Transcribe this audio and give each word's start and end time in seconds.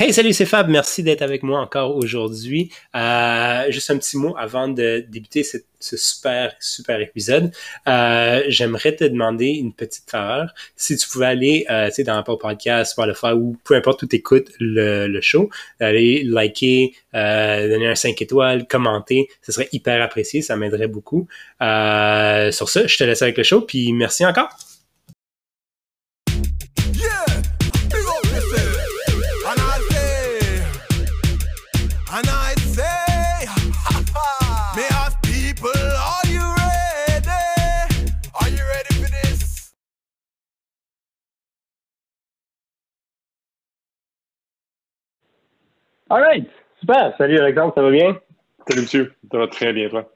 Hey, 0.00 0.12
salut, 0.12 0.32
c'est 0.32 0.46
Fab. 0.46 0.68
Merci 0.68 1.02
d'être 1.02 1.22
avec 1.22 1.42
moi 1.42 1.58
encore 1.58 1.96
aujourd'hui. 1.96 2.70
Euh, 2.94 3.64
juste 3.70 3.90
un 3.90 3.98
petit 3.98 4.16
mot 4.16 4.32
avant 4.38 4.68
de 4.68 5.04
débuter 5.08 5.42
ce, 5.42 5.56
super, 5.80 6.54
super 6.60 7.00
épisode. 7.00 7.50
Euh, 7.88 8.44
j'aimerais 8.46 8.94
te 8.94 9.02
demander 9.02 9.46
une 9.46 9.72
petite 9.72 10.08
faveur. 10.08 10.54
Si 10.76 10.96
tu 10.96 11.08
pouvais 11.08 11.26
aller, 11.26 11.66
euh, 11.68 11.90
dans 12.06 12.16
Apple 12.16 12.36
Podcast, 12.38 12.92
Spotify 12.92 13.32
ou 13.34 13.56
peu 13.64 13.74
importe 13.74 14.04
où 14.04 14.06
tu 14.06 14.14
écoutes 14.14 14.52
le, 14.60 15.08
le 15.08 15.20
show, 15.20 15.50
aller 15.80 16.22
liker, 16.22 16.94
euh, 17.16 17.68
donner 17.68 17.88
un 17.88 17.96
5 17.96 18.22
étoiles, 18.22 18.68
commenter, 18.68 19.26
ce 19.42 19.50
serait 19.50 19.68
hyper 19.72 20.00
apprécié. 20.00 20.42
Ça 20.42 20.54
m'aiderait 20.54 20.86
beaucoup. 20.86 21.26
Euh, 21.60 22.52
sur 22.52 22.68
ça, 22.68 22.86
je 22.86 22.96
te 22.96 23.02
laisse 23.02 23.22
avec 23.22 23.36
le 23.36 23.42
show. 23.42 23.62
Puis 23.62 23.92
merci 23.92 24.24
encore. 24.24 24.50
All 46.10 46.22
right. 46.22 46.48
Super. 46.80 47.12
Salut 47.18 47.38
Alexandre, 47.38 47.74
ça 47.74 47.82
va 47.82 47.90
bien? 47.90 48.16
Salut 48.66 48.80
monsieur, 48.80 49.12
ça 49.30 49.36
va 49.36 49.46
très 49.46 49.74
bien 49.74 49.90
toi? 49.90 50.10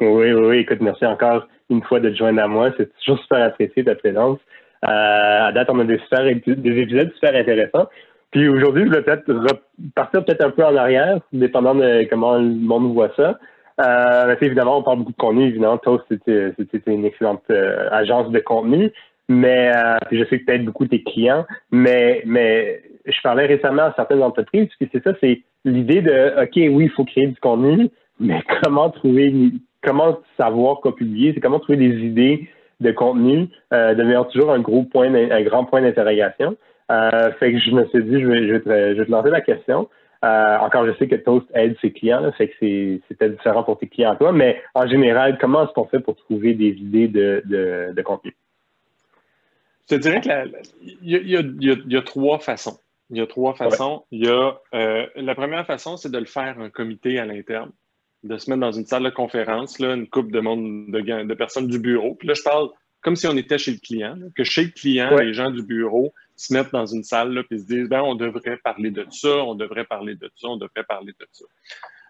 Oui, 0.00 0.32
oui, 0.32 0.32
oui. 0.32 0.58
Écoute, 0.58 0.80
merci 0.80 1.04
encore 1.04 1.48
une 1.68 1.82
fois 1.82 1.98
de 1.98 2.10
te 2.10 2.14
joindre 2.14 2.40
à 2.40 2.46
moi. 2.46 2.70
C'est 2.76 2.96
toujours 3.00 3.18
super 3.18 3.42
apprécié 3.42 3.82
ta 3.82 3.96
présence. 3.96 4.38
Euh, 4.84 5.48
à 5.48 5.50
date, 5.52 5.68
on 5.68 5.80
a 5.80 5.84
des, 5.84 5.98
super, 5.98 6.22
des 6.22 6.78
épisodes 6.78 7.12
super 7.14 7.34
intéressants. 7.34 7.88
Puis 8.30 8.48
aujourd'hui, 8.48 8.84
je 8.86 8.90
vais 8.90 9.02
peut-être 9.02 9.32
repartir 9.32 10.24
peut-être 10.24 10.44
un 10.44 10.50
peu 10.50 10.64
en 10.64 10.76
arrière, 10.76 11.18
dépendant 11.32 11.74
de 11.74 12.06
comment 12.08 12.36
le 12.36 12.44
monde 12.44 12.94
voit 12.94 13.10
ça. 13.16 13.36
Euh, 13.80 14.36
évidemment, 14.40 14.78
on 14.78 14.82
parle 14.84 14.98
beaucoup 14.98 15.12
de 15.12 15.16
contenu. 15.16 15.48
Évidemment, 15.48 15.78
Toast, 15.78 16.04
c'était 16.08 16.52
une 16.86 17.04
excellente 17.04 17.42
euh, 17.50 17.88
agence 17.90 18.30
de 18.30 18.38
contenu. 18.38 18.92
Mais 19.28 19.72
euh, 19.74 19.96
je 20.12 20.24
sais 20.26 20.38
que 20.38 20.44
tu 20.44 20.52
aides 20.52 20.64
beaucoup 20.64 20.86
tes 20.86 21.02
clients, 21.02 21.46
mais, 21.72 22.22
mais 22.26 22.82
je 23.10 23.20
parlais 23.22 23.46
récemment 23.46 23.82
à 23.82 23.94
certaines 23.94 24.22
entreprises, 24.22 24.68
puis 24.78 24.88
c'est 24.92 25.02
ça, 25.02 25.12
c'est 25.20 25.42
l'idée 25.64 26.02
de 26.02 26.42
OK, 26.42 26.56
oui, 26.56 26.84
il 26.84 26.90
faut 26.90 27.04
créer 27.04 27.26
du 27.26 27.40
contenu, 27.40 27.88
mais 28.18 28.40
comment 28.62 28.90
trouver 28.90 29.52
comment 29.82 30.18
savoir 30.36 30.80
quoi 30.80 30.94
publier, 30.94 31.32
c'est 31.34 31.40
comment 31.40 31.58
trouver 31.58 31.78
des 31.78 32.04
idées 32.04 32.48
de 32.80 32.92
contenu 32.92 33.48
euh, 33.72 34.24
toujours 34.24 34.52
un 34.52 34.60
gros 34.60 34.84
point, 34.84 35.12
un 35.14 35.42
grand 35.42 35.64
point 35.64 35.82
d'interrogation. 35.82 36.56
Euh, 36.90 37.30
fait 37.38 37.52
que 37.52 37.58
je 37.58 37.70
me 37.70 37.86
suis 37.86 38.02
dit, 38.02 38.20
je 38.20 38.26
vais, 38.26 38.48
je 38.48 38.56
te, 38.56 38.94
je 38.96 39.02
te 39.02 39.10
lancer 39.10 39.30
la 39.30 39.40
question. 39.40 39.88
Euh, 40.22 40.58
encore, 40.58 40.86
je 40.86 40.92
sais 40.98 41.08
que 41.08 41.14
Toast 41.14 41.46
aide 41.54 41.76
ses 41.80 41.92
clients, 41.92 42.20
là, 42.20 42.32
fait 42.32 42.48
que 42.48 42.54
c'est, 42.60 43.16
peut-être 43.16 43.36
différent 43.36 43.62
pour 43.62 43.78
tes 43.78 43.86
clients 43.86 44.16
toi, 44.16 44.32
mais 44.32 44.60
en 44.74 44.86
général, 44.86 45.38
comment 45.38 45.64
est-ce 45.64 45.72
qu'on 45.72 45.86
fait 45.86 46.00
pour 46.00 46.16
trouver 46.16 46.52
des 46.52 46.68
idées 46.68 47.08
de, 47.08 47.42
de, 47.46 48.02
contenu? 48.02 48.36
Je 49.88 49.96
te 49.96 50.00
dirais 50.00 50.20
qu'il 50.20 50.32
y, 51.02 51.96
a, 51.96 52.02
trois 52.02 52.38
façons. 52.38 52.78
Il 53.10 53.18
y 53.18 53.20
a 53.20 53.26
trois 53.26 53.54
façons. 53.54 54.04
Il 54.10 54.24
y 54.24 54.28
a, 54.28 54.60
euh, 54.74 55.06
la 55.16 55.34
première 55.34 55.66
façon, 55.66 55.96
c'est 55.96 56.10
de 56.10 56.18
le 56.18 56.26
faire 56.26 56.58
un 56.60 56.70
comité 56.70 57.18
à 57.18 57.26
l'interne, 57.26 57.72
de 58.22 58.38
se 58.38 58.48
mettre 58.48 58.60
dans 58.60 58.72
une 58.72 58.86
salle 58.86 59.02
de 59.02 59.10
conférence, 59.10 59.78
là, 59.78 59.94
une 59.94 60.08
coupe 60.08 60.30
de 60.30 60.40
monde, 60.40 60.90
de, 60.90 61.34
personnes 61.34 61.66
du 61.66 61.78
bureau. 61.78 62.14
Puis 62.14 62.28
là, 62.28 62.34
je 62.34 62.42
parle 62.42 62.68
comme 63.00 63.16
si 63.16 63.26
on 63.26 63.36
était 63.36 63.58
chez 63.58 63.72
le 63.72 63.78
client, 63.78 64.16
que 64.36 64.44
chez 64.44 64.64
le 64.64 64.70
client, 64.70 65.16
les 65.16 65.32
gens 65.32 65.50
du 65.50 65.62
bureau 65.62 66.12
se 66.36 66.52
mettent 66.52 66.72
dans 66.72 66.86
une 66.86 67.02
salle 67.02 67.32
là, 67.32 67.42
puis 67.42 67.58
se 67.58 67.66
disent 67.66 67.88
ben, 67.88 68.02
on 68.02 68.14
devrait 68.14 68.58
parler 68.58 68.90
de 68.90 69.06
ça, 69.10 69.36
on 69.38 69.54
devrait 69.54 69.84
parler 69.84 70.14
de 70.14 70.30
ça, 70.36 70.48
on 70.48 70.56
devrait 70.56 70.84
parler 70.84 71.12
de 71.18 71.26
ça. 71.32 71.44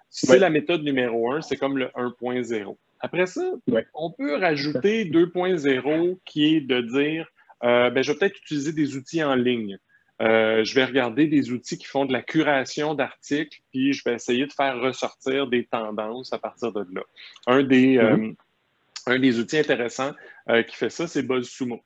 C'est 0.08 0.38
la 0.38 0.50
méthode 0.50 0.82
numéro 0.82 1.32
un, 1.32 1.40
c'est 1.40 1.56
comme 1.56 1.78
le 1.78 1.86
1.0. 1.94 2.76
Après 2.98 3.26
ça, 3.26 3.52
on 3.94 4.10
peut 4.10 4.36
rajouter 4.36 5.04
2.0 5.04 6.18
qui 6.24 6.56
est 6.56 6.60
de 6.60 6.80
dire 6.80 7.26
euh, 7.62 7.90
ben, 7.90 8.02
je 8.02 8.12
vais 8.12 8.18
peut-être 8.18 8.38
utiliser 8.38 8.72
des 8.72 8.96
outils 8.96 9.22
en 9.22 9.34
ligne. 9.34 9.78
Euh, 10.20 10.64
je 10.64 10.74
vais 10.74 10.84
regarder 10.84 11.26
des 11.26 11.50
outils 11.50 11.78
qui 11.78 11.86
font 11.86 12.04
de 12.04 12.12
la 12.12 12.22
curation 12.22 12.94
d'articles, 12.94 13.58
puis 13.70 13.92
je 13.92 14.04
vais 14.04 14.14
essayer 14.14 14.46
de 14.46 14.52
faire 14.52 14.78
ressortir 14.80 15.46
des 15.46 15.64
tendances 15.64 16.32
à 16.32 16.38
partir 16.38 16.72
de 16.72 16.86
là. 16.92 17.02
Un 17.46 17.62
des, 17.62 17.96
mm-hmm. 17.96 18.30
euh, 18.30 18.34
un 19.06 19.18
des 19.18 19.38
outils 19.38 19.58
intéressants 19.58 20.12
qui 20.66 20.74
fait 20.74 20.90
ça, 20.90 21.06
c'est 21.06 21.22
BuzzSumo. 21.22 21.80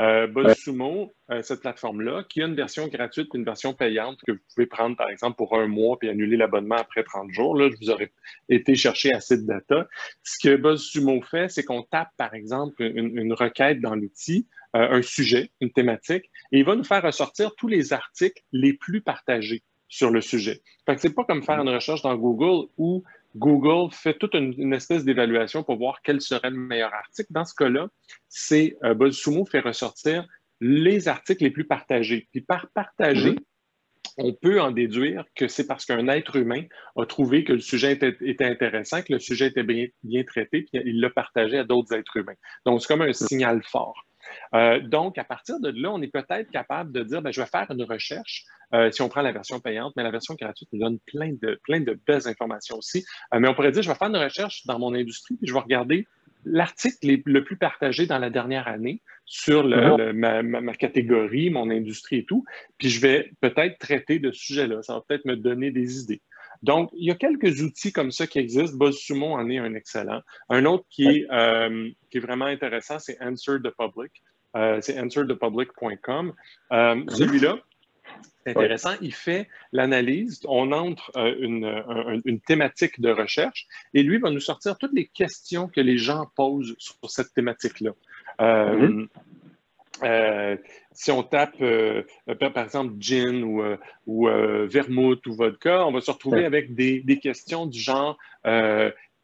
Euh, 0.00 0.26
BuzzSumo, 0.26 1.14
cette 1.42 1.60
plateforme-là, 1.60 2.24
qui 2.28 2.42
a 2.42 2.46
une 2.46 2.56
version 2.56 2.88
gratuite 2.88 3.28
et 3.32 3.38
une 3.38 3.44
version 3.44 3.74
payante 3.74 4.18
que 4.26 4.32
vous 4.32 4.38
pouvez 4.54 4.66
prendre, 4.66 4.96
par 4.96 5.08
exemple, 5.08 5.36
pour 5.36 5.56
un 5.56 5.68
mois 5.68 5.98
puis 5.98 6.08
annuler 6.08 6.36
l'abonnement 6.36 6.76
après 6.76 7.04
30 7.04 7.30
jours. 7.30 7.56
Là, 7.56 7.70
je 7.70 7.76
vous 7.80 7.90
aurais 7.90 8.12
été 8.48 8.74
chercher 8.74 9.12
assez 9.12 9.36
de 9.36 9.46
data. 9.46 9.86
Ce 10.22 10.36
que 10.42 10.56
BuzzSumo 10.56 11.22
fait, 11.22 11.48
c'est 11.48 11.64
qu'on 11.64 11.82
tape, 11.82 12.10
par 12.16 12.34
exemple, 12.34 12.82
une 12.82 13.32
requête 13.32 13.80
dans 13.80 13.94
l'outil. 13.94 14.48
Euh, 14.74 14.90
un 14.90 15.02
sujet, 15.02 15.52
une 15.60 15.70
thématique, 15.70 16.24
et 16.50 16.58
il 16.58 16.64
va 16.64 16.74
nous 16.74 16.82
faire 16.82 17.00
ressortir 17.00 17.54
tous 17.54 17.68
les 17.68 17.92
articles 17.92 18.42
les 18.50 18.72
plus 18.72 19.02
partagés 19.02 19.62
sur 19.86 20.10
le 20.10 20.20
sujet. 20.20 20.62
Fait 20.84 20.96
que 20.96 21.00
c'est 21.00 21.14
pas 21.14 21.22
comme 21.22 21.44
faire 21.44 21.60
une 21.60 21.68
recherche 21.68 22.02
dans 22.02 22.16
Google 22.16 22.66
où 22.76 23.04
Google 23.34 23.92
fait 23.92 24.14
toute 24.14 24.34
une, 24.34 24.72
espèce 24.72 25.04
d'évaluation 25.04 25.62
pour 25.62 25.76
voir 25.76 26.00
quel 26.02 26.20
serait 26.20 26.50
le 26.50 26.56
meilleur 26.56 26.94
article. 26.94 27.28
Dans 27.30 27.44
ce 27.44 27.54
cas-là, 27.54 27.88
c'est 28.28 28.76
euh, 28.84 28.94
BuzzSumo 28.94 29.44
fait 29.44 29.60
ressortir 29.60 30.26
les 30.60 31.08
articles 31.08 31.42
les 31.42 31.50
plus 31.50 31.64
partagés. 31.64 32.28
Puis 32.30 32.40
par 32.40 32.68
partager, 32.72 33.32
mm-hmm. 33.32 33.38
on 34.18 34.32
peut 34.32 34.60
en 34.60 34.70
déduire 34.70 35.24
que 35.34 35.48
c'est 35.48 35.66
parce 35.66 35.84
qu'un 35.84 36.06
être 36.08 36.36
humain 36.36 36.62
a 36.96 37.06
trouvé 37.06 37.42
que 37.42 37.52
le 37.52 37.60
sujet 37.60 37.92
était, 37.92 38.44
intéressant, 38.44 39.02
que 39.02 39.12
le 39.12 39.18
sujet 39.18 39.48
était 39.48 39.64
bien, 39.64 39.86
bien 40.04 40.22
traité, 40.22 40.62
puis 40.62 40.80
il 40.84 41.00
l'a 41.00 41.10
partagé 41.10 41.58
à 41.58 41.64
d'autres 41.64 41.92
êtres 41.92 42.16
humains. 42.16 42.36
Donc, 42.64 42.80
c'est 42.80 42.88
comme 42.88 43.02
un 43.02 43.12
signal 43.12 43.62
fort. 43.64 44.06
Euh, 44.54 44.80
donc, 44.80 45.18
à 45.18 45.24
partir 45.24 45.60
de 45.60 45.70
là, 45.70 45.90
on 45.92 46.00
est 46.02 46.12
peut-être 46.12 46.50
capable 46.50 46.92
de 46.92 47.02
dire, 47.02 47.22
ben, 47.22 47.32
je 47.32 47.40
vais 47.40 47.46
faire 47.46 47.66
une 47.70 47.82
recherche 47.82 48.44
euh, 48.72 48.90
si 48.90 49.02
on 49.02 49.08
prend 49.08 49.22
la 49.22 49.32
version 49.32 49.60
payante, 49.60 49.92
mais 49.96 50.02
la 50.02 50.10
version 50.10 50.34
gratuite 50.34 50.68
nous 50.72 50.80
donne 50.80 50.98
plein 51.06 51.32
de, 51.40 51.60
plein 51.64 51.80
de 51.80 51.98
belles 52.06 52.26
informations 52.26 52.76
aussi. 52.76 53.04
Euh, 53.32 53.40
mais 53.40 53.48
on 53.48 53.54
pourrait 53.54 53.72
dire, 53.72 53.82
je 53.82 53.88
vais 53.88 53.96
faire 53.96 54.08
une 54.08 54.16
recherche 54.16 54.64
dans 54.66 54.78
mon 54.78 54.94
industrie, 54.94 55.36
puis 55.36 55.46
je 55.46 55.52
vais 55.52 55.60
regarder 55.60 56.06
l'article 56.44 57.22
le 57.24 57.44
plus 57.44 57.56
partagé 57.56 58.06
dans 58.06 58.18
la 58.18 58.28
dernière 58.28 58.68
année 58.68 59.00
sur 59.24 59.66
ma, 59.66 60.74
catégorie, 60.74 61.48
mon 61.48 61.70
industrie 61.70 62.18
et 62.18 62.24
tout, 62.24 62.44
puis 62.76 62.90
je 62.90 63.00
vais 63.00 63.32
peut-être 63.40 63.78
traiter 63.78 64.18
de 64.18 64.30
ce 64.30 64.38
sujet-là. 64.38 64.82
Ça 64.82 64.94
va 64.94 65.04
peut-être 65.08 65.24
me 65.24 65.36
donner 65.36 65.70
des 65.70 66.00
idées. 66.00 66.20
Donc, 66.62 66.90
il 66.94 67.06
y 67.06 67.10
a 67.10 67.14
quelques 67.14 67.60
outils 67.62 67.92
comme 67.92 68.10
ça 68.10 68.26
qui 68.26 68.38
existent. 68.38 68.76
BuzzSumo 68.76 69.32
en 69.32 69.48
est 69.50 69.58
un 69.58 69.74
excellent. 69.74 70.20
Un 70.48 70.64
autre 70.64 70.84
qui 70.90 71.06
est, 71.06 71.26
euh, 71.30 71.90
qui 72.10 72.18
est 72.18 72.20
vraiment 72.20 72.46
intéressant, 72.46 72.98
c'est 72.98 73.20
Answer 73.20 73.58
the 73.62 73.70
Public. 73.70 74.12
Euh, 74.56 74.78
c'est 74.80 74.98
answerthepublic.com. 75.00 76.32
Euh, 76.72 76.94
mhm. 76.94 77.10
Celui-là, 77.10 77.58
c'est 78.44 78.50
intéressant. 78.50 78.92
Il 79.00 79.12
fait 79.12 79.48
l'analyse. 79.72 80.40
On 80.46 80.70
entre 80.70 81.10
une, 81.40 81.82
une, 82.24 82.40
thématique 82.40 83.00
de 83.00 83.10
recherche 83.10 83.66
et 83.94 84.02
lui 84.02 84.18
va 84.18 84.30
nous 84.30 84.40
sortir 84.40 84.78
toutes 84.78 84.92
les 84.92 85.06
questions 85.06 85.66
que 85.66 85.80
les 85.80 85.98
gens 85.98 86.30
posent 86.36 86.76
sur 86.78 86.94
cette 87.10 87.34
thématique-là. 87.34 87.90
Mhm. 88.40 89.08
Euh, 90.04 90.56
si 90.92 91.10
on 91.10 91.22
tape, 91.22 91.54
euh, 91.60 92.02
par 92.26 92.64
exemple, 92.64 92.94
gin 92.98 93.42
ou, 93.42 93.62
euh, 93.62 93.76
ou 94.06 94.28
vermouth 94.68 95.26
ou 95.26 95.34
vodka, 95.34 95.86
on 95.86 95.92
va 95.92 96.00
se 96.00 96.10
retrouver 96.10 96.44
avec 96.44 96.74
des, 96.74 97.00
des, 97.00 97.18
questions 97.18 97.66
du 97.66 97.80
genre 97.80 98.18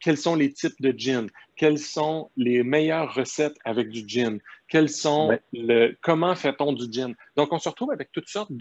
quels 0.01 0.17
sont 0.17 0.35
les 0.35 0.51
types 0.51 0.81
de 0.81 0.93
gin, 0.97 1.27
quelles 1.55 1.77
sont 1.77 2.31
les 2.35 2.63
meilleures 2.63 3.13
recettes 3.13 3.57
avec 3.63 3.89
du 3.89 4.03
gin, 4.07 4.39
quels 4.67 4.89
sont 4.89 5.37
le, 5.53 5.95
comment 6.01 6.35
fait-on 6.35 6.73
du 6.73 6.91
gin? 6.91 7.13
Donc, 7.35 7.53
on 7.53 7.59
se 7.59 7.69
retrouve 7.69 7.91
avec 7.91 8.11
toutes 8.11 8.27
sortes 8.29 8.51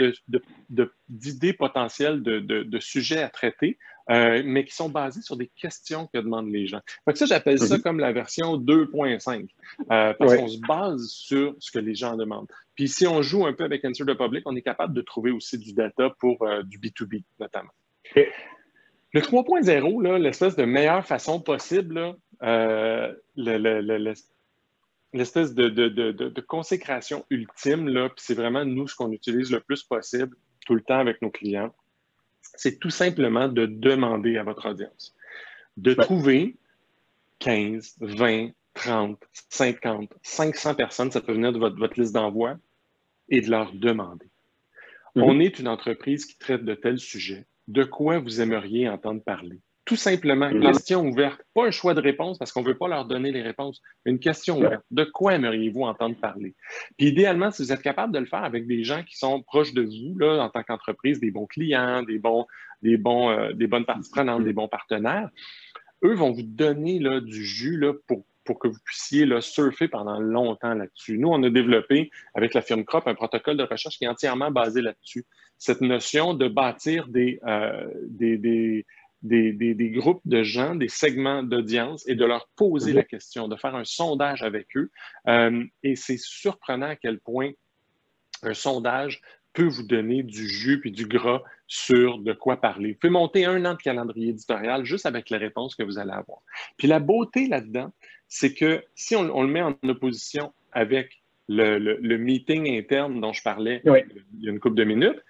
d'idées 1.09 1.53
potentielles 1.53 2.23
de, 2.23 2.79
sujets 2.79 3.23
à 3.23 3.29
traiter, 3.29 3.79
euh, 4.11 4.43
mais 4.45 4.65
qui 4.65 4.75
sont 4.75 4.89
basées 4.89 5.23
sur 5.23 5.37
des 5.37 5.47
questions 5.47 6.09
que 6.13 6.19
demandent 6.19 6.51
les 6.51 6.67
gens. 6.67 6.81
Fait 7.05 7.17
ça, 7.17 7.27
j'appelle 7.27 7.59
ça 7.59 7.77
mhm. 7.77 7.83
comme 7.83 8.01
la 8.01 8.13
version 8.13 8.59
2.5, 8.59 9.49
euh, 9.93 10.15
parce 10.19 10.37
qu'on 10.37 10.49
se 10.49 10.59
base 10.67 11.07
sur 11.07 11.55
ce 11.59 11.71
que 11.71 11.79
les 11.79 11.95
gens 11.95 12.17
demandent. 12.17 12.49
Puis 12.75 12.89
si 12.89 13.07
on 13.07 13.23
joue 13.23 13.47
un 13.47 13.53
peu 13.53 13.65
avec 13.65 13.85
Answer 13.85 14.05
the 14.05 14.15
Public, 14.17 14.43
on 14.47 14.57
est 14.57 14.63
capable 14.63 14.95
de 14.95 15.03
trouver 15.03 15.31
aussi 15.31 15.59
du 15.59 15.73
data 15.73 16.11
pour 16.19 16.43
euh, 16.43 16.63
du 16.65 16.79
B2B 16.79 17.23
notamment. 17.39 17.71
Le 19.13 19.21
3.0, 19.21 20.19
l'espèce 20.19 20.57
de 20.57 20.65
meilleure 20.65 21.05
façon 21.05 21.41
possible, 21.41 22.15
euh, 22.43 23.13
l'espèce 23.37 25.55
de, 25.55 26.41
consécration 26.41 27.25
ultime, 27.31 27.87
puis 27.87 28.11
c'est 28.19 28.35
vraiment 28.35 28.65
nous 28.65 28.87
ce 28.87 28.95
qu'on 28.95 29.11
utilise 29.11 29.51
le 29.51 29.61
plus 29.61 29.83
possible 29.83 30.37
tout 30.67 30.75
le 30.75 30.83
temps 30.83 30.99
avec 30.99 31.21
nos 31.23 31.31
clients, 31.31 31.75
c'est 32.43 32.79
tout 32.79 32.91
simplement 32.91 33.49
de 33.49 33.67
demander 33.67 34.39
à 34.39 34.45
votre 34.45 34.71
audience 34.71 35.15
de 35.77 35.95
trouver 35.95 36.57
15, 37.39 37.97
20, 38.01 38.51
30, 38.75 39.19
50, 39.49 40.13
500 40.23 40.75
personnes, 40.75 41.11
ça 41.11 41.21
peut 41.21 41.33
venir 41.33 41.53
de 41.53 41.59
votre, 41.59 41.77
votre 41.77 41.99
liste 41.99 42.15
d'envoi, 42.15 42.57
et 43.29 43.41
de 43.41 43.51
leur 43.51 43.73
demander 43.73 44.31
Mhm. 45.15 45.23
On 45.23 45.41
est 45.41 45.59
une 45.59 45.69
entreprise 45.69 46.25
qui 46.25 46.39
traite 46.39 46.65
de 46.65 46.75
tels 46.75 46.99
sujets. 46.99 47.47
De 47.71 47.85
quoi 47.85 48.19
vous 48.19 48.41
aimeriez 48.41 48.89
entendre 48.89 49.23
parler? 49.23 49.61
Tout 49.85 49.95
simplement, 49.95 50.49
une 50.49 50.59
mhm. 50.59 50.73
question 50.73 51.07
ouverte. 51.07 51.41
Pas 51.55 51.67
un 51.67 51.71
choix 51.71 51.95
de 51.95 52.01
réponse 52.01 52.37
parce 52.37 52.51
qu'on 52.51 52.63
ne 52.63 52.67
veut 52.67 52.77
pas 52.77 52.89
leur 52.89 53.05
donner 53.05 53.31
les 53.31 53.43
réponses. 53.43 53.81
Une 54.05 54.19
question 54.19 54.59
ouverte. 54.59 54.83
De 54.91 55.05
quoi 55.05 55.35
aimeriez-vous 55.35 55.83
entendre 55.83 56.17
parler? 56.21 56.57
Puis 56.99 57.07
idéalement, 57.07 57.53
si 57.53 57.63
vous 57.63 57.73
êtes 57.73 57.81
capable 57.81 58.13
de 58.13 58.19
le 58.19 58.27
faire 58.27 58.43
avec 58.43 58.67
des 58.67 58.83
gens 58.83 59.05
qui 59.05 59.17
sont 59.17 59.41
proches 59.43 59.73
de 59.73 59.83
vous, 59.83 60.19
là, 60.19 60.43
en 60.43 60.49
tant 60.51 60.65
qu'entreprise, 60.65 61.21
des 61.21 61.31
bons 61.31 61.47
clients, 61.47 62.03
des, 62.03 62.19
bons, 62.19 62.45
des, 62.83 62.97
bons, 62.97 63.31
euh, 63.31 63.53
des 63.53 63.69
bonnes 63.69 63.87
parties 63.87 64.11
prenantes, 64.11 64.43
des 64.43 64.53
bons 64.53 64.69
partenaires, 64.69 65.29
eux 66.05 66.15
vont 66.15 66.33
vous 66.33 66.43
donner 66.43 66.99
là, 66.99 67.21
du 67.21 67.45
jus 67.45 67.79
là, 67.79 67.93
pour 68.09 68.25
pour 68.51 68.59
que 68.59 68.67
vous 68.67 68.81
puissiez 68.85 69.27
là, 69.27 69.41
surfer 69.41 69.87
pendant 69.87 70.19
longtemps 70.19 70.75
là-dessus. 70.75 71.19
Nous, 71.19 71.29
on 71.29 71.41
a 71.45 71.51
développé 71.51 72.11
avec 72.35 72.53
la 72.53 72.63
firme 72.63 72.85
Crop 72.85 73.07
un 73.07 73.15
protocole 73.15 73.57
de 73.57 73.63
recherche 73.63 73.97
qui 73.97 74.07
est 74.07 74.09
entièrement 74.09 74.51
basé 74.51 74.83
là-dessus. 74.83 75.25
Cette 75.57 75.81
notion 75.81 76.35
de 76.35 76.49
bâtir 76.49 77.07
des, 77.07 77.39
euh, 77.47 77.89
des, 78.09 78.39
des, 78.39 78.85
des, 79.23 79.91
groupes 79.91 80.23
de 80.25 80.43
gens, 80.43 80.75
des 80.75 80.89
segments 80.89 81.45
d'audience 81.45 82.09
et 82.09 82.17
de 82.17 82.25
leur 82.25 82.49
poser 82.57 82.93
la 82.93 83.05
question, 83.05 83.47
de 83.47 83.55
faire 83.55 83.77
un 83.77 83.85
sondage 83.85 84.43
avec 84.43 84.77
eux. 84.77 84.91
Euh, 85.29 85.63
et 85.85 85.95
c'est 85.95 86.19
surprenant 86.19 86.89
à 86.89 86.97
quel 86.97 87.21
point 87.21 87.53
un 88.43 88.55
sondage 88.55 89.21
peut 89.53 89.67
vous 89.67 89.83
donner 89.83 90.23
du 90.23 90.49
jus 90.49 90.81
et 90.85 90.91
du 90.91 91.07
gras 91.07 91.43
sur 91.67 92.19
de 92.19 92.33
quoi 92.33 92.61
parler. 92.61 92.93
Vous 92.93 92.99
pouvez 92.99 93.13
monter 93.13 93.45
un 93.45 93.65
an 93.65 93.75
de 93.75 93.83
calendrier 93.83 94.31
éditorial 94.31 94.85
juste 94.85 95.07
avec 95.07 95.31
les 95.31 95.37
réponses 95.37 95.75
que 95.75 95.83
vous 95.83 95.99
allez 95.99 96.13
avoir. 96.13 96.41
Puis 96.77 96.89
la 96.89 97.01
beauté 97.01 97.47
là-dedans, 97.47 97.93
c'est 98.31 98.55
que 98.55 98.83
si 98.95 99.17
on, 99.17 99.43
le 99.43 99.49
met 99.49 99.61
en 99.61 99.77
opposition 99.83 100.55
avec 100.73 101.21
le, 101.49 102.17
meeting 102.17 102.79
interne 102.79 103.21
dont 103.21 103.33
je 103.33 103.43
parlais 103.43 103.83
il 103.85 104.45
y 104.45 104.49
a 104.49 104.53
une 104.53 104.61
couple 104.61 104.77
de 104.77 104.85
minutes, 104.85 105.23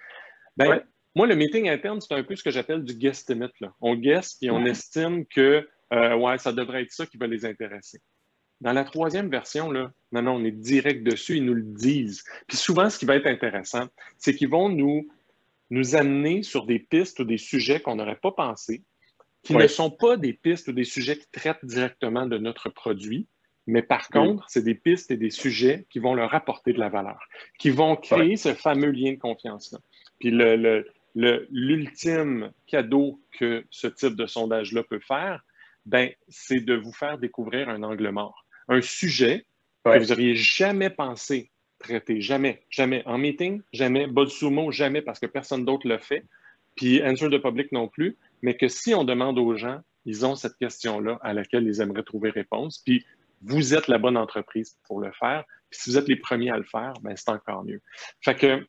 ben, 0.57 0.83
moi, 1.17 1.27
le 1.27 1.35
meeting 1.35 1.69
interne, 1.69 2.01
c'est 2.01 2.15
un 2.15 2.23
peu 2.23 2.37
ce 2.37 2.45
que 2.45 2.51
j'appelle 2.51 2.85
du 2.85 2.95
guesstimate. 2.95 3.59
Là. 3.61 3.75
On 3.81 3.97
guesse 3.97 4.37
et 4.43 4.51
on 4.51 4.65
estime 4.65 5.27
que 5.27 5.67
euh, 5.93 6.17
ouais, 6.17 6.39
ça 6.39 6.53
devrait 6.53 6.83
être 6.83 6.93
ça 6.93 7.07
qui 7.07 7.17
va 7.17 7.27
les 7.27 7.45
intéresser. 7.45 8.01
Dans 8.61 8.73
la 8.73 8.85
troisième 8.85 9.31
version, 9.31 9.73
là, 9.73 9.91
non, 10.13 10.23
non, 10.23 10.33
on 10.35 10.45
est 10.45 10.51
direct 10.51 11.03
dessus, 11.03 11.39
ils 11.39 11.45
nous 11.45 11.55
le 11.55 11.63
disent. 11.63 12.25
Puis 12.47 12.59
souvent, 12.59 12.91
ce 12.91 12.99
qui 12.99 13.07
va 13.07 13.17
être 13.17 13.27
intéressant, 13.27 13.89
c'est 14.19 14.35
qu'ils 14.35 14.51
vont 14.51 14.69
nous, 14.69 15.09
nous 15.71 15.97
amener 15.97 16.43
sur 16.43 16.67
des 16.67 16.79
pistes 16.79 17.21
ou 17.21 17.25
des 17.25 17.39
sujets 17.39 17.81
qu'on 17.81 17.97
n'aurait 17.97 18.21
pas 18.23 18.33
pensé, 18.33 18.83
qui 19.43 19.55
ne 19.55 19.67
sont 19.67 19.91
pas 19.91 20.17
des 20.17 20.33
pistes 20.33 20.69
ou 20.69 20.73
des 20.73 20.85
sujets 20.85 21.17
qui 21.17 21.27
traitent 21.33 21.65
directement 21.65 22.27
de 22.27 22.39
notre 22.39 22.69
produit, 22.69 23.27
mais 23.67 23.83
par 23.83 24.09
contre, 24.09 24.45
c'est 24.49 24.65
des 24.65 24.75
pistes 24.75 25.11
et 25.11 25.17
des 25.17 25.31
sujets 25.31 25.87
qui 25.91 25.99
vont 25.99 26.15
leur 26.15 26.35
apporter 26.35 26.73
de 26.73 26.79
la 26.79 26.89
valeur, 26.89 27.21
qui 27.59 27.71
vont 27.71 27.97
créer 27.97 28.37
ce 28.37 28.55
fameux 28.55 28.91
lien 28.91 29.13
de 29.13 29.19
confiance-là. 29.19 29.79
Puis 30.19 30.31
l'ultime 31.15 32.53
cadeau 32.67 33.21
que 33.39 33.65
ce 33.71 33.87
type 33.87 34.17
de 34.17 34.27
sondage-là 34.27 34.83
peut 34.83 35.01
faire, 35.01 35.45
ben, 35.87 36.11
c'est 36.29 36.61
de 36.61 36.75
vous 36.75 36.93
faire 36.93 37.19
découvrir 37.19 37.69
un 37.69 37.83
angle 37.83 38.11
mort, 38.11 38.45
un 38.69 38.83
sujet 38.83 39.47
que 39.85 39.99
vous 39.99 40.07
n'auriez 40.07 40.35
jamais 40.35 40.91
pensé 40.91 41.51
traiter, 41.79 42.21
jamais, 42.21 42.63
jamais. 42.69 43.03
En 43.07 43.19
meeting, 43.19 43.63
jamais. 43.73 44.07
Bolsumo, 44.07 44.71
jamais, 44.71 45.01
parce 45.01 45.19
que 45.19 45.27
personne 45.27 45.65
d'autre 45.65 45.89
le 45.89 45.99
fait. 45.99 46.25
Puis 46.77 47.03
Answer 47.03 47.29
the 47.31 47.43
Public 47.43 47.73
non 47.73 47.89
plus 47.89 48.17
mais 48.43 48.57
que 48.57 48.69
si 48.69 48.95
on 48.95 49.05
demande 49.05 49.39
aux 49.39 49.55
gens, 49.57 49.81
ils 50.05 50.25
ont 50.25 50.35
cette 50.35 50.57
question-là 50.57 51.19
à 51.23 51.33
laquelle 51.33 51.67
ils 51.67 51.81
aimeraient 51.81 52.03
trouver 52.03 52.31
réponse, 52.31 52.79
puis 52.79 53.05
vous 53.43 53.75
êtes 53.75 53.89
la 53.89 53.99
bonne 53.99 54.17
entreprise 54.17 54.77
pour 54.85 55.01
le 55.01 55.13
faire, 55.13 55.45
puis 55.71 55.81
si 55.81 55.91
vous 55.91 55.99
êtes 55.99 56.09
les 56.09 56.17
premiers 56.17 56.51
à 56.51 56.57
le 56.57 56.65
faire, 56.65 56.95
ben 57.03 57.17
c'est 57.17 57.31
encore 57.31 57.65
mieux. 57.65 57.81
Fait 58.21 58.35
que 58.35 58.67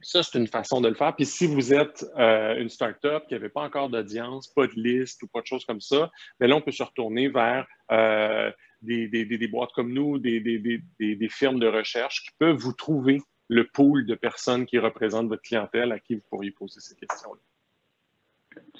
ça, 0.00 0.22
c'est 0.22 0.38
une 0.38 0.46
façon 0.46 0.80
de 0.80 0.88
le 0.88 0.94
faire. 0.94 1.14
Puis 1.16 1.26
si 1.26 1.46
vous 1.46 1.74
êtes 1.74 2.04
euh, 2.16 2.56
une 2.60 2.68
start-up 2.68 3.24
qui 3.26 3.34
n'avait 3.34 3.48
pas 3.48 3.62
encore 3.62 3.88
d'audience, 3.88 4.48
pas 4.48 4.66
de 4.66 4.74
liste 4.74 5.22
ou 5.22 5.26
pas 5.26 5.40
de 5.40 5.46
choses 5.46 5.64
comme 5.64 5.80
ça, 5.80 6.10
bien 6.38 6.48
là, 6.48 6.56
on 6.56 6.60
peut 6.60 6.72
se 6.72 6.82
retourner 6.82 7.28
vers 7.28 7.66
euh, 7.90 8.50
des, 8.82 9.08
des, 9.08 9.48
boîtes 9.48 9.72
comme 9.72 9.92
nous, 9.92 10.18
des, 10.18 11.28
firmes 11.30 11.58
de 11.58 11.66
recherche 11.66 12.22
qui 12.22 12.30
peuvent 12.38 12.56
vous 12.56 12.72
trouver 12.72 13.20
le 13.48 13.66
pool 13.66 14.06
de 14.06 14.14
personnes 14.14 14.66
qui 14.66 14.78
représentent 14.78 15.28
votre 15.28 15.42
clientèle 15.42 15.90
à 15.90 15.98
qui 15.98 16.14
vous 16.14 16.22
pourriez 16.30 16.50
poser 16.50 16.80
ces 16.80 16.94
questions-là. 16.94 17.40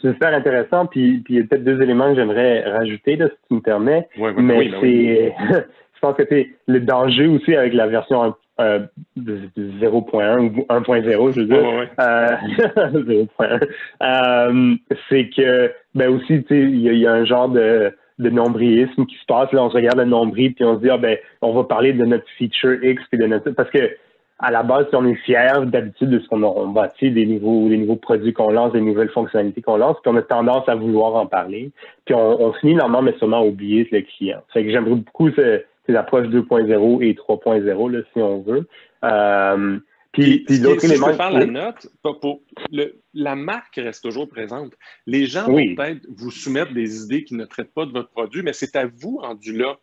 C'est 0.01 0.13
super 0.13 0.33
intéressant. 0.35 0.87
Puis, 0.87 1.19
puis 1.19 1.35
il 1.35 1.41
y 1.41 1.43
a 1.43 1.45
peut-être 1.45 1.65
deux 1.65 1.83
éléments 1.83 2.11
que 2.11 2.17
j'aimerais 2.17 2.63
rajouter, 2.71 3.17
là, 3.17 3.29
si 3.29 3.49
tu 3.49 3.55
me 3.55 3.61
permets. 3.61 4.09
Oui, 4.19 4.31
oui, 4.37 4.43
Mais 4.43 4.69
ben 4.69 4.75
c'est, 4.81 5.35
je 5.95 6.01
pense 6.01 6.17
que 6.17 6.25
c'est 6.29 6.51
le 6.67 6.81
danger 6.81 7.27
aussi 7.27 7.55
avec 7.55 7.75
la 7.75 7.89
version 7.89 8.35
euh, 8.61 8.81
0.1 9.19 10.39
ou 10.41 10.67
1.0, 10.69 11.33
je 11.33 11.41
veux 11.41 11.47
dire. 11.47 11.89
Euh, 12.01 12.27
0.1. 13.39 13.69
Euh, 14.03 14.75
c'est 15.09 15.29
que, 15.31 15.73
ben 15.95 16.11
aussi, 16.11 16.45
tu 16.45 16.49
sais, 16.49 16.61
il 16.61 16.81
y, 16.81 17.07
a 17.07 17.13
un 17.13 17.25
genre 17.25 17.49
de, 17.49 17.93
de 18.19 18.31
nombrilisme 18.31 19.07
qui 19.07 19.17
se 19.17 19.27
passe. 19.27 19.53
Là, 19.53 19.65
on 19.65 19.71
se 19.71 19.77
regarde 19.77 19.99
le 19.99 20.05
nombril, 20.05 20.55
puis 20.55 20.65
on 20.65 20.77
se 20.77 20.83
dit, 20.83 20.91
ah, 20.91 20.99
ben, 20.99 21.17
on 21.43 21.53
va 21.53 21.65
parler 21.65 21.93
de 21.93 22.05
notre 22.05 22.27
feature 22.37 22.83
X, 22.83 23.03
puis 23.11 23.19
de 23.19 23.27
notre. 23.27 23.51
Parce 23.51 23.71
que 23.71 23.91
à 24.41 24.53
la 24.53 24.63
base, 24.63 24.87
si 24.89 24.95
on 24.95 25.05
est 25.05 25.17
fier 25.17 25.67
d'habitude 25.67 26.11
de 26.11 26.21
ce 26.21 26.29
qu'on 26.29 26.43
a 26.45 26.73
bâti, 26.73 27.11
des 27.11 27.27
nouveaux, 27.27 27.69
des 27.69 27.77
nouveaux 27.77 27.97
produits 27.97 28.33
qu'on 28.33 28.51
lance, 28.51 28.73
des 28.73 28.81
nouvelles 28.81 29.11
fonctionnalités 29.11 29.63
qu'on 29.63 29.77
lance, 29.77 29.97
puis 30.03 30.13
on 30.13 30.17
a 30.17 30.23
tendance 30.23 30.69
à 30.69 30.77
vouloir 30.77 31.17
en 31.17 31.27
parler. 31.27 31.73
Puis 32.05 32.15
on, 32.15 32.41
on 32.41 32.53
finit 32.53 32.75
normalement, 32.75 33.11
mais 33.11 33.19
sûrement 33.19 33.39
à 33.39 33.45
oublier 33.45 33.89
le 33.91 34.03
client. 34.03 34.41
Fait 34.53 34.65
que 34.65 34.71
j'aimerais 34.71 34.95
beaucoup 34.95 35.31
ces, 35.33 35.65
approches 35.97 36.29
2.0 36.29 37.03
et 37.03 37.15
3.0, 37.15 37.91
là, 37.91 38.01
si 38.13 38.21
on 38.21 38.43
veut. 38.43 38.69
Euh, 39.05 39.79
puis, 40.13 40.45
puis, 40.45 40.57
si, 40.57 40.63
si 40.81 40.95
je 40.97 41.05
peux 41.05 41.13
faire 41.15 41.31
la 41.31 41.47
note, 41.47 41.89
pour, 42.03 42.41
le, 42.71 43.01
la 43.15 43.35
marque 43.35 43.77
reste 43.77 44.05
toujours 44.05 44.29
présente. 44.29 44.73
Les 45.07 45.27
gens 45.27 45.47
vont 45.47 45.57
peut-être 45.75 46.07
vous 46.17 46.31
soumettre 46.31 46.73
des 46.73 47.03
idées 47.03 47.25
qui 47.25 47.35
ne 47.35 47.45
traitent 47.45 47.75
pas 47.75 47.87
de 47.87 47.93
votre 47.93 48.11
produit, 48.11 48.43
mais 48.43 48.53
c'est 48.53 48.77
à 48.77 48.87
vous, 48.87 49.19
rendu 49.19 49.57
là, 49.57 49.79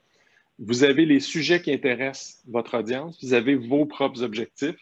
vous 0.60 0.84
avez 0.84 1.06
les 1.06 1.20
sujets 1.20 1.62
qui 1.62 1.72
intéressent 1.72 2.42
votre 2.48 2.78
audience, 2.78 3.18
vous 3.24 3.34
avez 3.34 3.56
vos 3.56 3.86
propres 3.86 4.24
objectifs. 4.24 4.80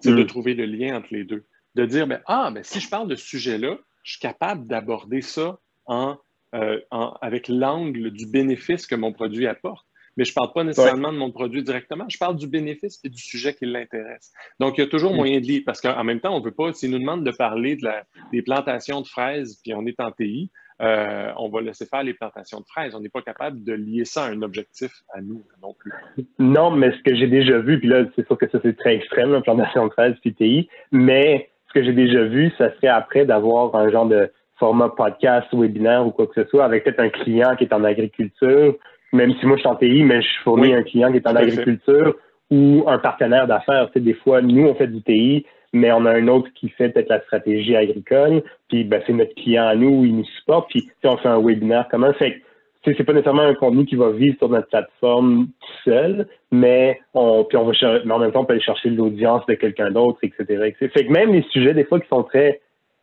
C'est 0.00 0.14
de 0.14 0.22
mm. 0.22 0.26
trouver 0.26 0.54
le 0.54 0.64
lien 0.64 0.96
entre 0.96 1.08
les 1.10 1.24
deux. 1.24 1.44
De 1.74 1.86
dire, 1.86 2.06
ben, 2.06 2.20
ah, 2.26 2.50
ben, 2.52 2.62
si 2.62 2.80
je 2.80 2.88
parle 2.88 3.08
de 3.08 3.14
ce 3.14 3.24
sujet-là, 3.24 3.78
je 4.02 4.12
suis 4.12 4.20
capable 4.20 4.66
d'aborder 4.66 5.22
ça 5.22 5.58
en, 5.86 6.16
euh, 6.54 6.80
avec 7.20 7.48
l'angle 7.48 8.10
du 8.10 8.26
bénéfice 8.26 8.86
que 8.86 8.94
mon 8.94 9.12
produit 9.12 9.46
apporte. 9.46 9.86
Mais 10.16 10.24
je 10.24 10.30
ne 10.30 10.34
parle 10.34 10.52
pas 10.52 10.64
nécessairement 10.64 11.12
de 11.12 11.18
mon 11.18 11.30
produit 11.30 11.62
directement, 11.62 12.04
je 12.08 12.18
parle 12.18 12.36
du 12.36 12.46
bénéfice 12.46 13.00
et 13.04 13.08
du 13.08 13.20
sujet 13.20 13.54
qui 13.54 13.66
l'intéresse. 13.66 14.32
Donc, 14.60 14.78
il 14.78 14.82
y 14.82 14.84
a 14.84 14.86
toujours 14.88 15.12
mm. 15.12 15.16
moyen 15.16 15.40
de 15.40 15.46
lire, 15.46 15.62
parce 15.64 15.80
qu'en 15.80 16.04
même 16.04 16.20
temps, 16.20 16.34
on 16.34 16.40
ne 16.40 16.44
veut 16.44 16.52
pas, 16.52 16.72
s'ils 16.72 16.90
nous 16.90 16.98
demandent 16.98 17.24
de 17.24 17.30
parler 17.30 17.76
de 17.76 17.84
la, 17.84 18.04
des 18.32 18.42
plantations 18.42 19.00
de 19.00 19.06
fraises, 19.06 19.60
puis 19.62 19.74
on 19.74 19.86
est 19.86 19.98
en 20.00 20.10
TI, 20.10 20.50
euh, 20.80 21.30
on 21.36 21.48
va 21.48 21.60
laisser 21.60 21.86
faire 21.86 22.02
les 22.02 22.14
plantations 22.14 22.60
de 22.60 22.66
fraises. 22.66 22.94
On 22.94 23.00
n'est 23.00 23.08
pas 23.08 23.22
capable 23.22 23.62
de 23.62 23.72
lier 23.72 24.04
ça 24.04 24.24
à 24.24 24.30
un 24.30 24.42
objectif 24.42 24.90
à 25.14 25.20
nous 25.20 25.44
non 25.62 25.74
plus. 25.74 25.92
Non, 26.38 26.70
mais 26.70 26.90
ce 26.90 27.02
que 27.02 27.14
j'ai 27.14 27.28
déjà 27.28 27.58
vu, 27.58 27.78
puis 27.78 27.88
là, 27.88 28.04
c'est 28.16 28.26
sûr 28.26 28.36
que 28.36 28.48
ça, 28.48 28.58
c'est 28.62 28.76
très 28.76 28.96
extrême, 28.96 29.32
la 29.32 29.40
plantation 29.40 29.86
de 29.86 29.92
fraises 29.92 30.16
PTI, 30.24 30.68
mais 30.90 31.50
ce 31.68 31.74
que 31.74 31.84
j'ai 31.84 31.92
déjà 31.92 32.24
vu, 32.24 32.50
ça 32.58 32.74
serait 32.74 32.88
après 32.88 33.24
d'avoir 33.24 33.74
un 33.76 33.90
genre 33.90 34.06
de 34.06 34.30
format 34.58 34.88
podcast, 34.88 35.46
webinaire 35.52 36.06
ou 36.06 36.10
quoi 36.10 36.26
que 36.26 36.42
ce 36.42 36.48
soit, 36.48 36.64
avec 36.64 36.84
peut-être 36.84 37.00
un 37.00 37.10
client 37.10 37.54
qui 37.56 37.64
est 37.64 37.72
en 37.72 37.84
agriculture, 37.84 38.76
même 39.12 39.32
si 39.38 39.46
moi 39.46 39.56
je 39.56 39.60
suis 39.60 39.68
en 39.68 39.76
TI, 39.76 40.04
mais 40.04 40.22
je 40.22 40.28
fournis 40.42 40.72
un 40.74 40.82
client 40.82 41.10
qui 41.10 41.18
est 41.18 41.26
en 41.26 41.36
agriculture 41.36 42.16
ou 42.50 42.84
un 42.86 42.98
partenaire 42.98 43.46
d'affaires. 43.46 43.86
Tu 43.88 43.94
sais, 43.94 44.00
des 44.00 44.14
fois, 44.14 44.42
nous, 44.42 44.66
on 44.66 44.74
fait 44.74 44.86
du 44.86 45.02
TI, 45.02 45.46
mais 45.72 45.90
on 45.92 46.04
a 46.04 46.12
un 46.12 46.28
autre 46.28 46.48
qui 46.54 46.68
fait 46.68 46.90
peut-être 46.90 47.08
la 47.08 47.20
stratégie 47.22 47.76
agricole, 47.76 48.42
puis 48.68 48.84
ben, 48.84 49.02
c'est 49.06 49.12
notre 49.12 49.34
client 49.34 49.66
à 49.66 49.74
nous, 49.74 50.04
il 50.04 50.16
nous 50.16 50.24
supporte, 50.38 50.68
puis 50.70 50.88
on 51.04 51.16
fait 51.16 51.28
un 51.28 51.40
webinaire 51.40 51.86
comment. 51.90 52.12
Fait 52.14 52.42
c'est 52.84 53.04
pas 53.04 53.12
nécessairement 53.12 53.42
un 53.42 53.54
contenu 53.54 53.84
qui 53.84 53.94
va 53.94 54.10
vivre 54.10 54.36
sur 54.38 54.48
notre 54.48 54.68
plateforme 54.68 55.46
tout 55.46 55.90
seul, 55.90 56.26
mais 56.50 56.98
on, 57.14 57.44
puis 57.44 57.56
on 57.56 57.64
va 57.64 57.72
mais 58.04 58.12
en 58.12 58.18
même 58.18 58.32
temps, 58.32 58.40
on 58.40 58.44
peut 58.44 58.54
aller 58.54 58.62
chercher 58.62 58.90
l'audience 58.90 59.46
de 59.46 59.54
quelqu'un 59.54 59.90
d'autre, 59.90 60.18
etc., 60.22 60.74
Fait 60.78 61.06
que 61.06 61.12
même 61.12 61.32
les 61.32 61.42
sujets, 61.50 61.74
des 61.74 61.84
fois, 61.84 62.00
qui 62.00 62.08
sont 62.08 62.24
très 62.24 62.60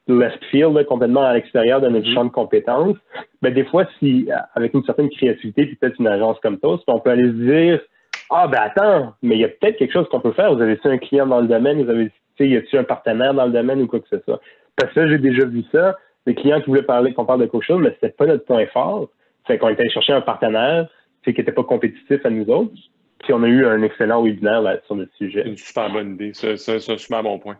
left 0.09 0.43
field, 0.51 0.85
complètement 0.85 1.23
à 1.23 1.33
l'extérieur 1.33 1.81
de 1.81 1.87
notre 1.87 2.07
mm-hmm. 2.07 2.13
champ 2.13 2.25
de 2.25 2.29
compétences, 2.29 2.97
ben, 3.41 3.53
des 3.53 3.65
fois, 3.65 3.85
si, 3.99 4.27
avec 4.55 4.73
une 4.73 4.83
certaine 4.83 5.09
créativité, 5.09 5.65
puis 5.65 5.75
peut-être 5.75 5.99
une 5.99 6.07
agence 6.07 6.39
comme 6.41 6.59
TOS, 6.59 6.81
on 6.87 6.99
peut 6.99 7.11
aller 7.11 7.27
se 7.27 7.51
dire, 7.51 7.79
ah, 8.29 8.47
ben 8.47 8.59
attends, 8.61 9.13
mais 9.21 9.35
il 9.35 9.41
y 9.41 9.45
a 9.45 9.49
peut-être 9.49 9.77
quelque 9.77 9.93
chose 9.93 10.07
qu'on 10.09 10.19
peut 10.19 10.33
faire. 10.33 10.53
Vous 10.53 10.61
avez 10.61 10.79
un 10.83 10.97
client 10.97 11.25
dans 11.25 11.41
le 11.41 11.47
domaine, 11.47 11.83
vous 11.83 11.89
avez 11.89 12.11
y 12.45 12.55
a-t-il 12.55 12.79
un 12.79 12.83
partenaire 12.83 13.33
dans 13.33 13.45
le 13.45 13.51
domaine 13.51 13.81
ou 13.81 13.87
quoi 13.87 13.99
que 13.99 14.07
ce 14.07 14.19
soit? 14.19 14.39
Parce 14.75 14.93
que 14.93 15.07
j'ai 15.09 15.17
déjà 15.17 15.45
vu 15.45 15.63
ça. 15.71 15.97
Des 16.25 16.35
clients 16.35 16.61
qui 16.61 16.67
voulaient 16.67 16.83
parler, 16.83 17.13
qu'on 17.13 17.25
parle 17.25 17.41
de 17.41 17.45
quelque 17.47 17.65
chose, 17.65 17.81
mais 17.81 17.91
c'était 17.93 18.09
pas 18.09 18.25
notre 18.25 18.45
point 18.45 18.65
fort. 18.67 19.09
Fait 19.47 19.57
qu'on 19.57 19.69
était 19.69 19.81
allé 19.81 19.89
chercher 19.89 20.13
un 20.13 20.21
partenaire 20.21 20.87
qui 21.23 21.31
n'était 21.31 21.51
pas 21.51 21.63
compétitif 21.63 22.25
à 22.25 22.29
nous 22.29 22.49
autres. 22.49 22.73
Puis 23.19 23.33
on 23.33 23.43
a 23.43 23.47
eu 23.47 23.65
un 23.65 23.81
excellent 23.81 24.23
webinaire 24.23 24.61
là, 24.61 24.77
sur 24.85 24.95
le 24.95 25.09
sujet. 25.17 25.45
Une 25.45 25.57
super 25.57 25.91
bonne 25.91 26.13
idée. 26.13 26.31
C'est 26.33 26.53
un 26.53 26.97
super 26.97 27.23
bon 27.23 27.39
point. 27.39 27.57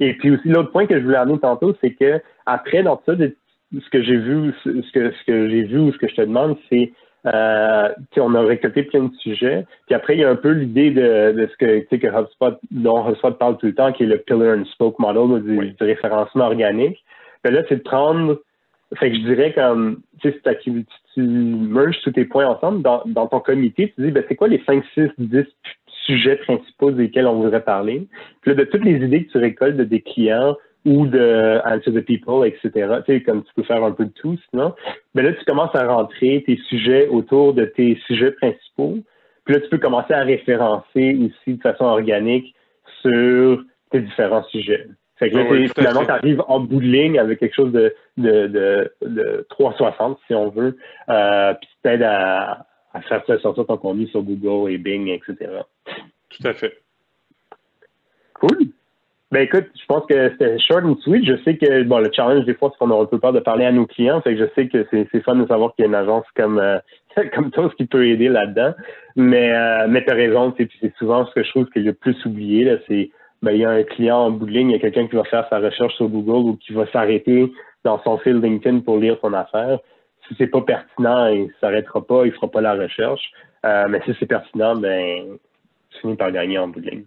Et 0.00 0.14
puis 0.14 0.30
aussi, 0.30 0.48
l'autre 0.48 0.70
point 0.72 0.86
que 0.86 0.98
je 0.98 1.04
voulais 1.04 1.16
amener 1.16 1.38
tantôt, 1.38 1.74
c'est 1.80 1.94
que 1.94 2.20
après, 2.46 2.82
dans 2.82 3.00
ça, 3.06 3.14
ce 3.16 3.90
que 3.90 4.02
j'ai 4.02 4.16
vu, 4.16 4.52
ce 4.64 4.92
que, 4.92 5.10
ce 5.10 5.24
que 5.24 5.48
j'ai 5.48 5.62
vu 5.62 5.78
ou 5.78 5.92
ce 5.92 5.98
que 5.98 6.08
je 6.08 6.14
te 6.14 6.22
demande, 6.22 6.56
c'est 6.70 6.92
Euh, 7.26 7.88
on 8.18 8.34
a 8.34 8.42
récolté 8.42 8.82
plein 8.82 9.04
de 9.04 9.14
sujets. 9.16 9.64
Puis 9.86 9.94
après, 9.94 10.14
il 10.14 10.20
y 10.20 10.24
a 10.24 10.28
un 10.28 10.36
peu 10.36 10.50
l'idée 10.50 10.90
de, 10.90 11.32
de, 11.32 11.46
ce 11.46 11.56
que, 11.56 11.96
que 11.96 12.06
HubSpot, 12.06 12.58
dont 12.70 13.08
HubSpot 13.08 13.32
parle 13.38 13.56
tout 13.56 13.66
le 13.66 13.74
temps, 13.74 13.92
qui 13.92 14.02
est 14.02 14.06
le 14.06 14.18
pillar 14.18 14.58
and 14.58 14.66
spoke 14.66 14.98
model 14.98 15.42
du, 15.42 15.70
du 15.70 15.84
référencement 15.84 16.44
organique. 16.44 17.02
Puis 17.42 17.52
là, 17.52 17.62
c'est 17.68 17.76
de 17.76 17.82
prendre 17.82 18.38
fait 18.96 19.10
que 19.10 19.16
je 19.16 19.22
dirais 19.22 19.52
comme, 19.52 20.02
tu 20.20 20.30
sais, 20.30 20.58
tu, 20.62 20.84
tu 21.14 21.20
merges 21.20 22.00
tous 22.02 22.12
tes 22.12 22.24
points 22.24 22.46
ensemble 22.46 22.82
dans, 22.82 23.02
dans 23.06 23.26
ton 23.26 23.40
comité, 23.40 23.92
tu 23.94 24.02
dis, 24.02 24.10
ben, 24.10 24.22
c'est 24.28 24.36
quoi 24.36 24.48
les 24.48 24.62
5, 24.64 24.84
6, 24.94 25.08
10 25.18 25.44
sujets 26.04 26.36
principaux 26.36 26.90
desquels 26.90 27.26
on 27.26 27.40
voudrait 27.40 27.64
parler? 27.64 28.06
Puis 28.40 28.50
là, 28.50 28.56
de 28.56 28.64
toutes 28.64 28.84
les 28.84 29.04
idées 29.04 29.24
que 29.24 29.32
tu 29.32 29.38
récoltes 29.38 29.76
de 29.76 29.84
des 29.84 30.00
clients 30.00 30.56
ou 30.84 31.06
de 31.06 31.60
Answer 31.64 31.92
the 31.92 32.04
People, 32.04 32.46
etc., 32.46 32.70
tu 33.06 33.12
sais, 33.12 33.22
comme 33.22 33.42
tu 33.42 33.54
peux 33.54 33.62
faire 33.62 33.82
un 33.82 33.92
peu 33.92 34.04
de 34.04 34.12
tout, 34.12 34.36
sinon, 34.50 34.74
ben 35.14 35.24
là, 35.24 35.32
tu 35.32 35.44
commences 35.44 35.74
à 35.74 35.86
rentrer 35.86 36.44
tes 36.46 36.58
sujets 36.68 37.08
autour 37.08 37.54
de 37.54 37.64
tes 37.64 37.98
sujets 38.06 38.32
principaux. 38.32 38.98
Puis 39.44 39.54
là, 39.54 39.60
tu 39.60 39.68
peux 39.68 39.78
commencer 39.78 40.12
à 40.12 40.22
référencer 40.22 41.18
aussi 41.20 41.56
de 41.56 41.62
façon 41.62 41.84
organique 41.84 42.54
sur 43.00 43.62
tes 43.90 44.00
différents 44.00 44.44
sujets. 44.44 44.86
Fait 45.16 45.30
que 45.30 45.36
là, 45.36 45.44
ah 45.48 45.72
finalement, 45.76 46.04
tu 46.04 46.10
arrives 46.10 46.42
en 46.48 46.60
bout 46.60 46.80
de 46.80 46.86
ligne 46.86 47.18
avec 47.18 47.38
quelque 47.38 47.54
chose 47.54 47.72
de, 47.72 47.94
de, 48.16 48.48
de, 48.48 48.92
de 49.02 49.46
360, 49.50 50.18
si 50.26 50.34
on 50.34 50.48
veut, 50.50 50.76
euh, 51.08 51.54
puis 51.54 51.68
t'aide 51.82 52.02
à, 52.02 52.66
à 52.92 53.00
faire 53.02 53.22
sortir 53.40 53.64
ton 53.66 53.76
contenu 53.76 54.08
sur 54.08 54.22
Google 54.22 54.72
et 54.72 54.78
Bing, 54.78 55.08
etc. 55.08 55.60
Tout 56.30 56.46
à 56.46 56.54
fait. 56.54 56.80
Cool. 58.34 58.68
Ben 59.30 59.40
écoute, 59.40 59.66
je 59.74 59.84
pense 59.86 60.06
que 60.06 60.30
c'était 60.30 60.58
short 60.60 60.84
and 60.84 60.96
sweet. 61.02 61.24
Je 61.24 61.42
sais 61.42 61.56
que 61.56 61.82
bon, 61.82 61.98
le 61.98 62.10
challenge 62.12 62.44
des 62.44 62.54
fois, 62.54 62.70
c'est 62.70 62.78
qu'on 62.78 62.90
a 62.92 63.02
un 63.02 63.06
peu 63.06 63.18
peur 63.18 63.32
de 63.32 63.40
parler 63.40 63.64
à 63.64 63.72
nos 63.72 63.86
clients. 63.86 64.20
Fait 64.20 64.36
que 64.36 64.40
je 64.40 64.50
sais 64.54 64.68
que 64.68 64.86
c'est 64.90 65.20
fun 65.22 65.34
de 65.34 65.46
savoir 65.46 65.74
qu'il 65.74 65.84
y 65.84 65.86
a 65.86 65.88
une 65.88 65.94
agence 65.96 66.24
comme 66.36 66.58
euh, 66.58 66.78
toi 67.52 67.70
qui 67.76 67.86
peut 67.86 68.06
aider 68.06 68.28
là-dedans. 68.28 68.74
Mais 69.16 69.52
euh, 69.52 69.86
mais 69.88 70.04
t'as 70.04 70.14
raison, 70.14 70.54
c'est 70.56 70.68
souvent 70.98 71.26
ce 71.26 71.32
que 71.32 71.42
je 71.42 71.50
trouve 71.50 71.66
que 71.66 71.80
le 71.80 71.94
plus 71.94 72.16
oublié, 72.24 72.78
c'est 72.86 73.10
ben, 73.42 73.52
il 73.52 73.58
y 73.58 73.64
a 73.64 73.70
un 73.70 73.82
client 73.82 74.18
en 74.18 74.30
bout 74.30 74.46
de 74.46 74.52
ligne, 74.52 74.70
il 74.70 74.74
y 74.74 74.76
a 74.76 74.78
quelqu'un 74.78 75.06
qui 75.06 75.16
va 75.16 75.24
faire 75.24 75.46
sa 75.50 75.58
recherche 75.58 75.94
sur 75.96 76.08
Google 76.08 76.50
ou 76.50 76.56
qui 76.56 76.72
va 76.72 76.86
s'arrêter 76.92 77.52
dans 77.84 78.00
son 78.02 78.18
fil 78.18 78.36
LinkedIn 78.40 78.80
pour 78.80 78.98
lire 78.98 79.18
son 79.20 79.32
affaire. 79.34 79.80
Si 80.26 80.34
c'est 80.38 80.46
pas 80.46 80.62
pertinent, 80.62 81.26
il 81.26 81.50
s'arrêtera 81.60 82.06
pas, 82.06 82.24
il 82.24 82.32
fera 82.32 82.48
pas 82.48 82.60
la 82.60 82.74
recherche. 82.74 83.32
Euh, 83.66 83.86
mais 83.88 84.00
si 84.04 84.14
c'est 84.18 84.26
pertinent, 84.26 84.76
ben, 84.76 85.38
tu 85.94 86.00
finis 86.00 86.16
par 86.16 86.32
gagner 86.32 86.58
en 86.58 86.68
bout 86.68 86.80
de 86.80 86.90
ligne. 86.90 87.04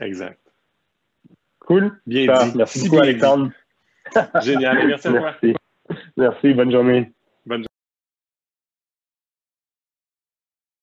Exact. 0.00 0.38
Cool. 1.60 1.92
Bien 2.06 2.26
dit. 2.26 2.56
Merci 2.56 2.88
beaucoup, 2.88 3.02
Alexandre. 3.02 3.50
Génial. 4.42 4.86
Merci 4.88 5.08
à 5.08 5.10
toi. 5.10 5.20
Merci. 5.42 5.56
Merci. 6.16 6.54
Bonne 6.54 6.72
journée. 6.72 7.12